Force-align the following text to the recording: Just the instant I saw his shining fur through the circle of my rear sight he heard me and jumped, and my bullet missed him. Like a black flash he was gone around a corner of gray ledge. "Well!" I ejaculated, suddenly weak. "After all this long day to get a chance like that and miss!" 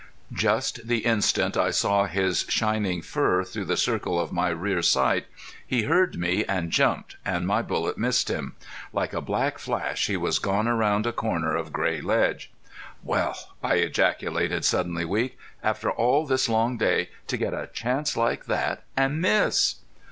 Just 0.33 0.87
the 0.87 1.05
instant 1.05 1.55
I 1.55 1.69
saw 1.69 2.05
his 2.07 2.43
shining 2.49 3.03
fur 3.03 3.43
through 3.43 3.65
the 3.65 3.77
circle 3.77 4.19
of 4.19 4.31
my 4.31 4.49
rear 4.49 4.81
sight 4.81 5.27
he 5.63 5.83
heard 5.83 6.17
me 6.17 6.43
and 6.45 6.71
jumped, 6.71 7.17
and 7.23 7.45
my 7.45 7.61
bullet 7.61 7.99
missed 7.99 8.27
him. 8.27 8.55
Like 8.93 9.13
a 9.13 9.21
black 9.21 9.59
flash 9.59 10.07
he 10.07 10.17
was 10.17 10.39
gone 10.39 10.67
around 10.67 11.05
a 11.05 11.13
corner 11.13 11.55
of 11.55 11.71
gray 11.71 12.01
ledge. 12.01 12.49
"Well!" 13.03 13.35
I 13.61 13.75
ejaculated, 13.75 14.65
suddenly 14.65 15.05
weak. 15.05 15.37
"After 15.61 15.91
all 15.91 16.25
this 16.25 16.49
long 16.49 16.77
day 16.79 17.09
to 17.27 17.37
get 17.37 17.53
a 17.53 17.69
chance 17.71 18.17
like 18.17 18.45
that 18.45 18.83
and 18.97 19.21
miss!" 19.21 19.75